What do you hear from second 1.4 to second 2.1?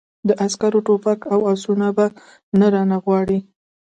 آسونه به